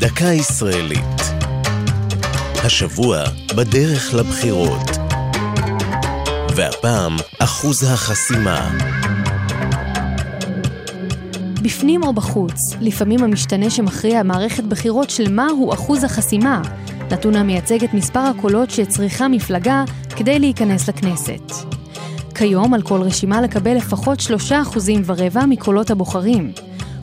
דקה 0.00 0.24
ישראלית. 0.24 1.20
השבוע 2.64 3.24
בדרך 3.56 4.14
לבחירות. 4.14 4.90
והפעם, 6.56 7.16
אחוז 7.38 7.82
החסימה. 7.82 8.70
בפנים 11.62 12.02
או 12.02 12.12
בחוץ, 12.12 12.60
לפעמים 12.80 13.24
המשתנה 13.24 13.70
שמכריע 13.70 14.22
מערכת 14.22 14.64
בחירות 14.64 15.10
שלמה 15.10 15.46
הוא 15.46 15.74
אחוז 15.74 16.04
החסימה, 16.04 16.62
נתון 17.10 17.36
המייצג 17.36 17.84
את 17.84 17.94
מספר 17.94 18.20
הקולות 18.20 18.70
שצריכה 18.70 19.28
מפלגה 19.28 19.84
כדי 20.16 20.38
להיכנס 20.38 20.88
לכנסת. 20.88 21.52
כיום 22.34 22.74
על 22.74 22.82
כל 22.82 23.02
רשימה 23.02 23.40
לקבל 23.40 23.76
לפחות 23.76 24.20
שלושה 24.20 24.62
אחוזים 24.62 25.02
ורבע 25.06 25.46
מקולות 25.46 25.90
הבוחרים. 25.90 26.52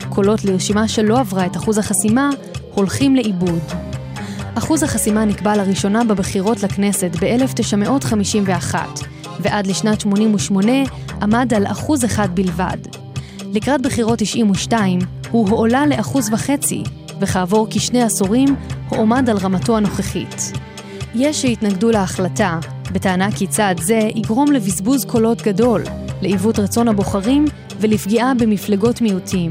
קולות 0.08 0.44
לרשימה 0.44 0.88
שלא 0.88 1.18
עברה 1.18 1.46
את 1.46 1.56
אחוז 1.56 1.78
החסימה 1.78 2.30
הולכים 2.76 3.16
לאיבוד. 3.16 3.62
אחוז 4.54 4.82
החסימה 4.82 5.24
נקבע 5.24 5.56
לראשונה 5.56 6.04
בבחירות 6.04 6.62
לכנסת 6.62 7.10
ב-1951, 7.20 8.74
ועד 9.40 9.66
לשנת 9.66 10.00
88 10.00 10.72
עמד 11.22 11.54
על 11.54 11.66
אחוז 11.66 12.04
אחד 12.04 12.28
בלבד. 12.34 12.76
לקראת 13.52 13.82
בחירות 13.82 14.18
92 14.18 14.98
הוא 15.30 15.48
הועלה 15.48 15.86
לאחוז 15.86 16.32
וחצי, 16.32 16.82
וכעבור 17.20 17.66
כשני 17.70 18.02
עשורים 18.02 18.56
הועמד 18.88 19.30
על 19.30 19.36
רמתו 19.36 19.76
הנוכחית. 19.76 20.52
יש 21.14 21.42
שהתנגדו 21.42 21.90
להחלטה, 21.90 22.58
בטענה 22.92 23.32
כי 23.32 23.46
צעד 23.46 23.80
זה 23.80 24.00
יגרום 24.14 24.52
לבזבוז 24.52 25.04
קולות 25.04 25.42
גדול, 25.42 25.82
לעיוות 26.22 26.58
רצון 26.58 26.88
הבוחרים 26.88 27.44
ולפגיעה 27.80 28.34
במפלגות 28.34 29.00
מיעוטים. 29.00 29.50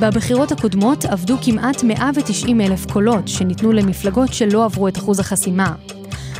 בבחירות 0.00 0.52
הקודמות 0.52 1.04
עבדו 1.04 1.36
כמעט 1.42 1.84
190 1.84 2.60
אלף 2.60 2.86
קולות 2.86 3.28
שניתנו 3.28 3.72
למפלגות 3.72 4.32
שלא 4.32 4.64
עברו 4.64 4.88
את 4.88 4.98
אחוז 4.98 5.20
החסימה. 5.20 5.74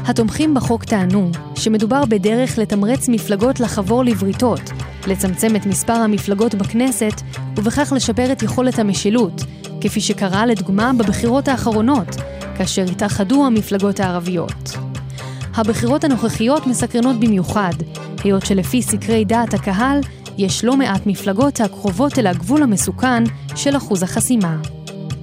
התומכים 0.07 0.55
בחוק 0.55 0.85
טענו 0.85 1.31
שמדובר 1.55 2.05
בדרך 2.05 2.59
לתמרץ 2.59 3.09
מפלגות 3.09 3.61
לחבור 3.61 4.05
לבריתות, 4.05 4.61
לצמצם 5.07 5.57
את 5.57 5.67
מספר 5.67 5.93
המפלגות 5.93 6.55
בכנסת 6.55 7.23
ובכך 7.57 7.93
לשפר 7.97 8.33
את 8.33 8.43
יכולת 8.43 8.79
המשילות, 8.79 9.43
כפי 9.81 10.01
שקרה 10.01 10.47
לדוגמה 10.47 10.93
בבחירות 10.99 11.49
האחרונות, 11.49 12.17
כאשר 12.57 12.85
התאחדו 12.91 13.47
המפלגות 13.47 14.01
הערביות. 14.01 14.77
הבחירות 15.55 16.05
הנוכחיות 16.05 16.67
מסקרנות 16.67 17.21
במיוחד, 17.21 17.73
היות 18.25 18.47
שלפי 18.47 18.83
סקרי 18.83 19.25
דעת 19.25 19.55
הקהל, 19.55 20.01
יש 20.39 20.65
לא 20.65 20.77
מעט 20.77 21.07
מפלגות 21.07 21.61
הקרובות 21.61 22.19
אל 22.19 22.27
הגבול 22.27 22.63
המסוכן 22.63 23.25
של 23.57 23.77
אחוז 23.77 24.03
החסימה. 24.03 24.57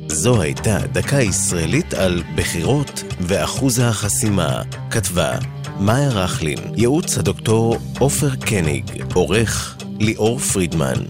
זו 0.08 0.42
הייתה 0.42 0.78
דקה 0.92 1.22
ישראלית 1.22 1.94
על 1.94 2.24
בחירות 2.36 3.04
ואחוז 3.20 3.80
החסימה. 3.80 4.62
כתבה 4.92 5.32
מאיה 5.80 6.10
רכלין, 6.10 6.60
ייעוץ 6.76 7.18
הדוקטור 7.18 7.78
עופר 8.00 8.36
קניג, 8.36 9.04
עורך 9.14 9.78
ליאור 10.00 10.40
פרידמן. 10.40 11.04